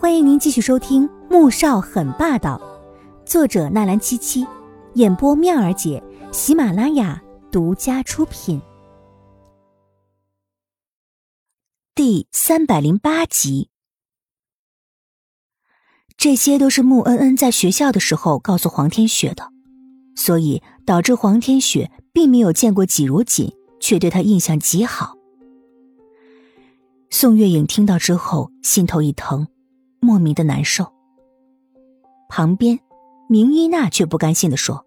[0.00, 2.56] 欢迎您继续收听《穆少很霸道》，
[3.28, 4.46] 作者纳兰七七，
[4.94, 6.00] 演播妙儿姐，
[6.30, 8.62] 喜马拉雅独家出品，
[11.96, 13.70] 第三百零八集。
[16.16, 19.48] 这些都是穆恩恩在学校的时候告诉黄天雪的，
[20.14, 25.16] 所以导致黄天雪并没有见过季如锦，却对他印象极好。
[27.10, 29.48] 宋月影听到之后，心头一疼。
[30.00, 30.92] 莫名的难受。
[32.28, 32.78] 旁边，
[33.28, 34.84] 明依娜却不甘心的说：“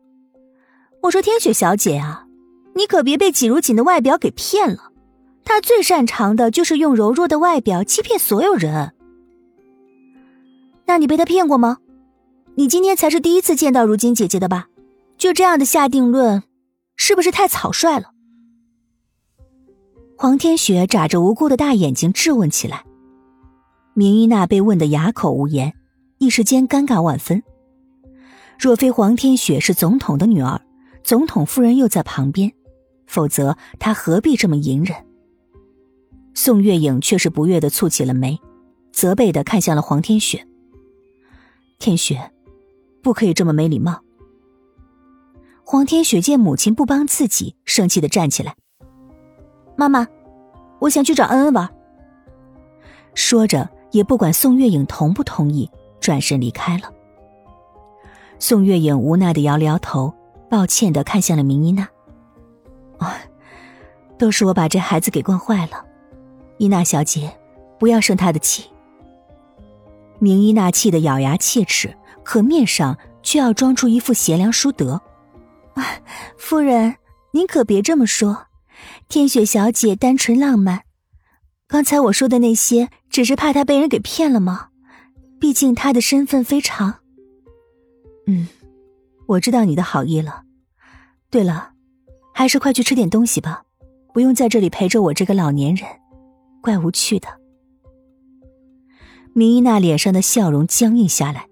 [1.04, 2.28] 我说天雪小姐啊，
[2.76, 4.92] 你可别被季如锦的外表给骗了。
[5.44, 8.94] 他最擅长的就是用柔弱的外表欺骗所有人。
[10.86, 11.80] 那你被他骗过吗？
[12.56, 14.68] 你今天才是第一次见到如今姐姐的吧？
[15.18, 16.44] 就这样的下定论，
[16.96, 18.12] 是不是太草率了？”
[20.16, 22.86] 黄天雪眨着无辜的大眼睛质问起来。
[23.94, 25.74] 明依娜被问得哑口无言，
[26.18, 27.44] 一时间尴尬万分。
[28.58, 30.62] 若非黄天雪是总统的女儿，
[31.04, 32.54] 总统夫人又在旁边，
[33.06, 34.96] 否则她何必这么隐忍？
[36.34, 38.40] 宋月影却是不悦的蹙起了眉，
[38.94, 40.48] 责备的看向了黄天雪。
[41.78, 42.32] 天雪，
[43.02, 44.02] 不可以这么没礼貌。
[45.66, 48.56] 黄天雪见母亲不帮自己，生气的站起来
[49.76, 50.08] ：“妈妈，
[50.80, 51.70] 我想去找恩恩玩。”
[53.14, 53.70] 说着。
[53.92, 56.92] 也不管宋月影同不同意，转身离开了。
[58.40, 60.14] 宋月影无奈的摇了摇头，
[60.50, 61.88] 抱歉的看向了明依娜。
[62.98, 63.18] 啊，
[64.18, 65.86] 都是我把这孩子给惯坏了，
[66.58, 67.32] 依娜小姐，
[67.80, 68.70] 不要生他的气。
[70.20, 75.02] 明依娜气得咬牙切齿，可面上却要装出一副贤良淑德。
[75.74, 75.84] 啊，
[76.38, 76.96] 夫人，
[77.32, 78.46] 您可别这么说，
[79.08, 80.82] 天雪小姐单纯浪漫。
[81.72, 84.72] 刚才我说的那些，只是怕他被人给骗了吗？
[85.40, 86.96] 毕竟他的身份非常……
[88.28, 88.46] 嗯，
[89.26, 90.44] 我知道你的好意了。
[91.30, 91.72] 对了，
[92.34, 93.64] 还是快去吃点东西吧，
[94.14, 95.88] 不用在这里陪着我这个老年人，
[96.62, 97.30] 怪无趣的。
[99.32, 101.48] 明依娜脸上的笑容僵硬下来，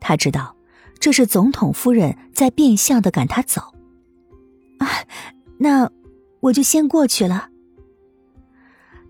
[0.00, 0.56] 她知道
[0.98, 3.60] 这是总统夫人在变相的赶她走。
[4.78, 4.88] 啊，
[5.58, 5.90] 那
[6.40, 7.50] 我就先过去了。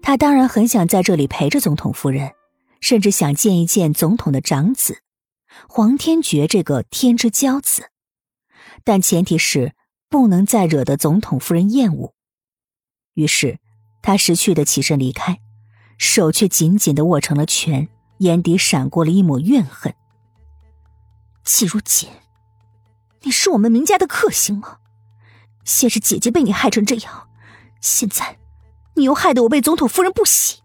[0.03, 2.33] 他当然很想在这里陪着总统夫人，
[2.81, 4.99] 甚至想见一见总统的长子
[5.69, 7.91] 黄天觉这个天之骄子，
[8.85, 9.75] 但前提是
[10.11, 12.15] 不能再惹得总统夫人厌恶。
[13.15, 13.61] 于是，
[14.03, 15.41] 他识趣的起身离开，
[15.99, 19.95] 手却紧紧的握成了拳，眼底闪过了一抹怨恨。
[21.45, 22.09] 季如锦，
[23.23, 24.79] 你是我们明家的克星吗？
[25.65, 27.29] 先是姐姐被你害成这样，
[27.81, 28.42] 现在。
[28.95, 30.61] 你又害得我被总统夫人不喜。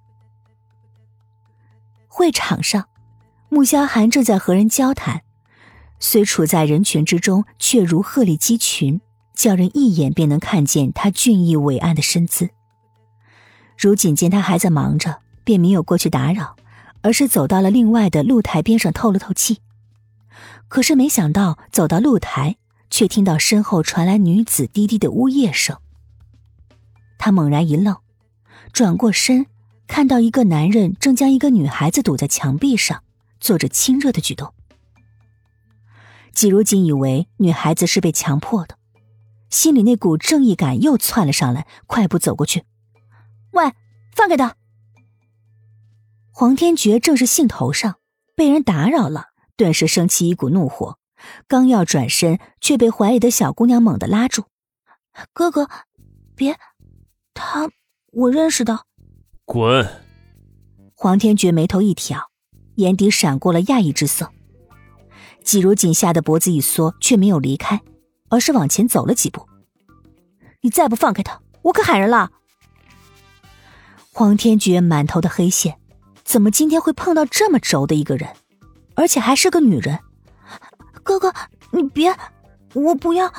[2.07, 2.87] 会场上，
[3.49, 5.21] 穆萧寒正在和人交谈，
[5.99, 8.99] 虽处在人群之中，却如鹤立鸡群，
[9.35, 12.49] 叫人一眼便能看见他俊逸伟岸的身姿。
[13.77, 16.55] 如锦见他还在忙着，便没有过去打扰，
[17.03, 19.61] 而是走到了另外的露台边上透了透气。
[20.67, 22.57] 可是没想到，走到露台，
[22.89, 25.77] 却听到身后传来女子低低的呜咽声。
[27.19, 27.95] 他猛然一愣。
[28.73, 29.45] 转过身，
[29.87, 33.03] 看到一个男人正将一个女孩子堵在墙壁上，
[33.39, 34.53] 做着亲热的举动。
[36.33, 38.77] 季如锦以为女孩子是被强迫的，
[39.49, 42.63] 心里那股正义感又窜了上来，快步走过去
[43.53, 43.73] ：“喂，
[44.13, 44.55] 放开他！”
[46.29, 47.95] 黄天觉正是兴头上，
[48.35, 50.99] 被人打扰了，顿时升起一股怒火，
[51.47, 54.43] 刚要转身，却被怀里的小姑娘猛地拉住
[55.33, 55.67] ：“哥哥，
[56.35, 56.59] 别，
[57.33, 57.69] 他。”
[58.17, 58.79] 我认识的，
[59.45, 59.87] 滚！
[60.95, 62.31] 黄天觉眉头一挑，
[62.77, 64.31] 眼底闪过了讶异之色。
[65.43, 67.79] 季如锦吓得脖子一缩，却没有离开，
[68.29, 69.47] 而是往前走了几步。
[70.61, 72.31] 你再不放开他，我可喊人了！
[74.11, 75.79] 黄天觉满头的黑线，
[76.23, 78.35] 怎么今天会碰到这么轴的一个人，
[78.95, 79.99] 而且还是个女人？
[81.03, 81.31] 哥哥，
[81.69, 82.11] 你别，
[82.73, 83.31] 我不要！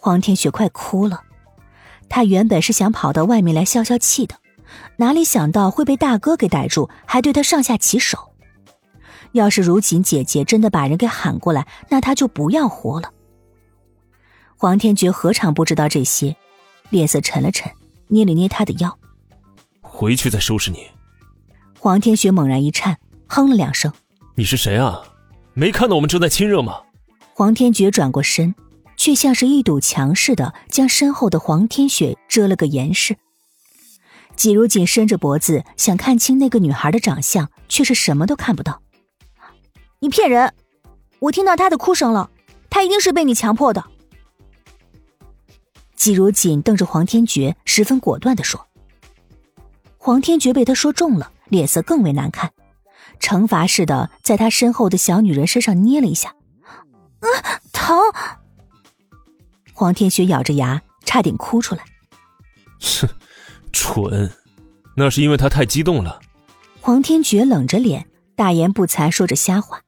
[0.00, 1.22] 黄天雪快哭了。
[2.12, 4.34] 他原本是想跑到外面来消消气的，
[4.96, 8.34] 哪里想到会被大哥给逮住，还对他上下其手。
[9.32, 13.10] 要是如锦姐姐真的把人给喊过来，那他就不要活了。
[14.58, 16.36] 黄天觉何尝不知道这些，
[16.90, 17.72] 脸色沉了沉，
[18.08, 18.98] 捏了捏他的腰，
[19.80, 20.86] 回去再收拾你。
[21.78, 23.90] 黄天雪猛然一颤，哼了两声
[24.36, 25.00] ：“你是谁啊？
[25.54, 26.82] 没看到我们正在亲热吗？”
[27.32, 28.54] 黄天觉转过身。
[29.02, 33.16] 却像是一堵墙似的，将身后的黄天雪遮了个严实。
[34.36, 38.80] 季如锦伸着脖子想看清那个女孩的长相，却是什么都看不到。
[39.98, 40.54] 你骗人！
[41.18, 42.30] 我听到她的哭声了，
[42.70, 43.84] 她一定是被你强迫的。
[45.96, 48.68] 季如锦瞪着黄天觉，十分果断的说。
[49.98, 52.52] 黄天觉被他说中了，脸色更为难看，
[53.18, 56.36] 惩罚似的在他身后的小女人身上捏了一下，
[57.18, 57.26] 啊，
[57.72, 57.98] 疼！
[59.72, 61.84] 黄天雪咬着牙，差点哭出来。
[62.80, 63.08] 哼，
[63.72, 64.30] 蠢，
[64.96, 66.20] 那是因为他太激动了。
[66.80, 69.80] 黄天觉冷着脸，大言不惭说着瞎话。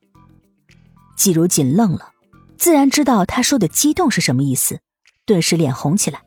[1.17, 2.13] 季如锦愣了，
[2.57, 4.81] 自然知道他说的激动是什么意思，
[5.27, 6.23] 顿时脸红起来。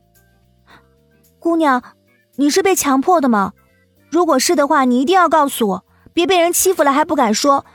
[1.40, 1.82] 姑娘，
[2.36, 3.54] 你是被强迫的吗？
[4.10, 7.66] 如果是的话，你一定要告诉我，别被人欺负了还不敢说，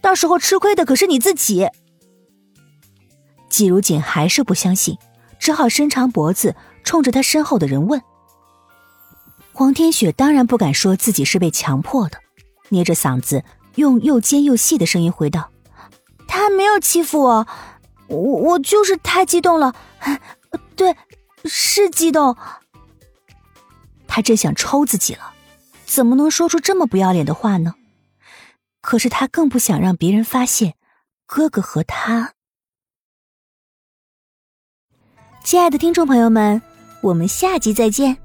[0.00, 1.68] 到时候吃亏的可是你自己。
[3.48, 4.98] 季如锦还是不相信，
[5.44, 8.02] 只好伸长脖子冲着他身后的人问。
[9.52, 12.18] 黄天雪当然不敢说自己是被强迫的，
[12.70, 13.44] 捏着嗓子
[13.74, 15.50] 用又尖又细的声音回道
[16.26, 17.46] ：“他没有欺负我，
[18.06, 19.74] 我我就是太激动了，
[20.76, 20.96] 对，
[21.44, 22.34] 是激动。”
[24.08, 25.34] 他真想抽自己了。
[25.84, 27.74] 怎么能说出这么不要脸的话呢？
[28.80, 30.72] 可是他更不想让别人发现，
[31.26, 32.32] 哥哥和他。
[35.44, 36.60] 亲爱的听众朋友们，
[37.02, 38.23] 我们下集再见。